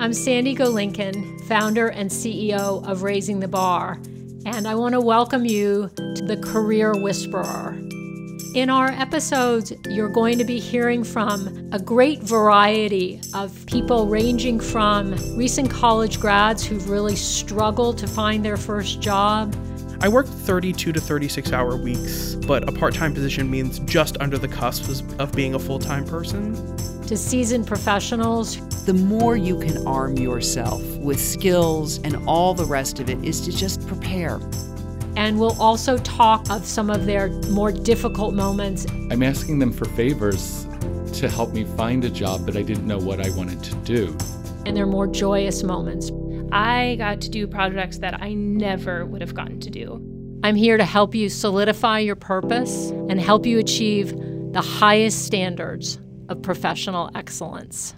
[0.00, 4.00] I'm Sandy Golinkin, founder and CEO of Raising the Bar,
[4.46, 7.78] and I want to welcome you to the Career Whisperer.
[8.54, 14.58] In our episodes, you're going to be hearing from a great variety of people, ranging
[14.58, 19.54] from recent college grads who've really struggled to find their first job.
[20.00, 24.38] I work 32 to 36 hour weeks, but a part time position means just under
[24.38, 24.88] the cusp
[25.20, 26.54] of being a full time person.
[27.10, 28.64] To seasoned professionals.
[28.84, 33.40] The more you can arm yourself with skills and all the rest of it is
[33.40, 34.38] to just prepare.
[35.16, 38.86] And we'll also talk of some of their more difficult moments.
[39.10, 40.68] I'm asking them for favors
[41.14, 44.16] to help me find a job, but I didn't know what I wanted to do.
[44.64, 46.12] And their more joyous moments.
[46.52, 50.00] I got to do projects that I never would have gotten to do.
[50.44, 54.16] I'm here to help you solidify your purpose and help you achieve
[54.52, 55.98] the highest standards
[56.30, 57.94] of professional excellence.